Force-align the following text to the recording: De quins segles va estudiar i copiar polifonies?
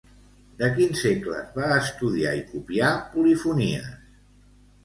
De 0.61 0.69
quins 0.77 1.03
segles 1.07 1.51
va 1.59 1.69
estudiar 1.75 2.33
i 2.39 2.43
copiar 2.55 2.91
polifonies? 3.15 3.93